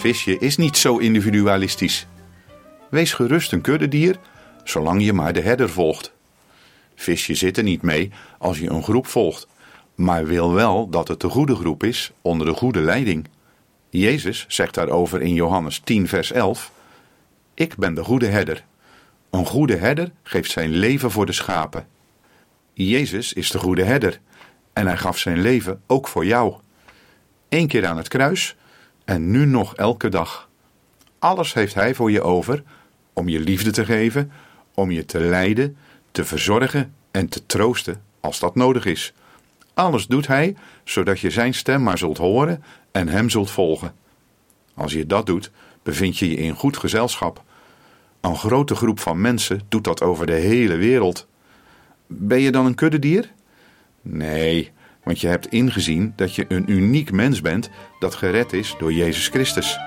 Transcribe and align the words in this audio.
Visje 0.00 0.38
is 0.38 0.56
niet 0.56 0.76
zo 0.76 0.96
individualistisch. 0.96 2.06
Wees 2.90 3.12
gerust 3.12 3.52
een 3.52 3.60
kuddedier, 3.60 4.16
zolang 4.64 5.04
je 5.04 5.12
maar 5.12 5.32
de 5.32 5.40
herder 5.40 5.70
volgt. 5.70 6.12
Visje 6.94 7.34
zit 7.34 7.56
er 7.56 7.62
niet 7.62 7.82
mee 7.82 8.10
als 8.38 8.58
je 8.58 8.70
een 8.70 8.82
groep 8.82 9.06
volgt, 9.06 9.46
maar 9.94 10.26
wil 10.26 10.52
wel 10.52 10.88
dat 10.88 11.08
het 11.08 11.20
de 11.20 11.28
goede 11.28 11.54
groep 11.54 11.82
is 11.82 12.12
onder 12.22 12.46
de 12.46 12.52
goede 12.52 12.80
leiding. 12.80 13.28
Jezus 13.90 14.44
zegt 14.48 14.74
daarover 14.74 15.22
in 15.22 15.34
Johannes 15.34 15.80
10, 15.84 16.08
vers 16.08 16.32
11: 16.32 16.72
Ik 17.54 17.76
ben 17.76 17.94
de 17.94 18.04
goede 18.04 18.26
herder. 18.26 18.64
Een 19.30 19.46
goede 19.46 19.76
herder 19.76 20.12
geeft 20.22 20.50
zijn 20.50 20.70
leven 20.70 21.10
voor 21.10 21.26
de 21.26 21.32
schapen. 21.32 21.86
Jezus 22.72 23.32
is 23.32 23.50
de 23.50 23.58
goede 23.58 23.84
herder 23.84 24.20
en 24.72 24.86
hij 24.86 24.96
gaf 24.96 25.18
zijn 25.18 25.40
leven 25.40 25.82
ook 25.86 26.08
voor 26.08 26.24
jou. 26.26 26.54
Eén 27.48 27.66
keer 27.66 27.86
aan 27.86 27.96
het 27.96 28.08
kruis 28.08 28.56
en 29.04 29.30
nu 29.30 29.46
nog 29.46 29.76
elke 29.76 30.08
dag. 30.08 30.48
Alles 31.18 31.54
heeft 31.54 31.74
hij 31.74 31.94
voor 31.94 32.10
je 32.10 32.22
over 32.22 32.62
om 33.12 33.28
je 33.28 33.40
liefde 33.40 33.70
te 33.70 33.84
geven, 33.84 34.32
om 34.74 34.90
je 34.90 35.04
te 35.04 35.20
leiden, 35.20 35.76
te 36.10 36.24
verzorgen 36.24 36.94
en 37.10 37.28
te 37.28 37.46
troosten 37.46 38.02
als 38.20 38.38
dat 38.38 38.54
nodig 38.54 38.84
is. 38.84 39.12
Alles 39.74 40.06
doet 40.06 40.26
hij 40.26 40.56
zodat 40.84 41.20
je 41.20 41.30
zijn 41.30 41.54
stem 41.54 41.82
maar 41.82 41.98
zult 41.98 42.18
horen 42.18 42.64
en 42.92 43.08
hem 43.08 43.30
zult 43.30 43.50
volgen. 43.50 43.94
Als 44.74 44.92
je 44.92 45.06
dat 45.06 45.26
doet, 45.26 45.50
bevind 45.82 46.18
je 46.18 46.30
je 46.30 46.36
in 46.36 46.54
goed 46.54 46.76
gezelschap. 46.76 47.42
Een 48.20 48.36
grote 48.36 48.74
groep 48.74 49.00
van 49.00 49.20
mensen 49.20 49.60
doet 49.68 49.84
dat 49.84 50.02
over 50.02 50.26
de 50.26 50.32
hele 50.32 50.76
wereld. 50.76 51.26
Ben 52.06 52.40
je 52.40 52.52
dan 52.52 52.66
een 52.66 52.74
kuddedier? 52.74 53.32
Nee, 54.02 54.72
want 55.04 55.20
je 55.20 55.26
hebt 55.26 55.46
ingezien 55.46 56.12
dat 56.16 56.34
je 56.34 56.44
een 56.48 56.70
uniek 56.70 57.12
mens 57.12 57.40
bent 57.40 57.70
dat 57.98 58.14
gered 58.14 58.52
is 58.52 58.74
door 58.78 58.92
Jezus 58.92 59.28
Christus. 59.28 59.78